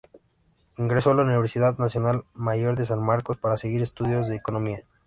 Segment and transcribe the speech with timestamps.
[0.79, 4.83] Ingresó a la Universidad Nacional Mayor de San Marcos para seguir estudios de Economía.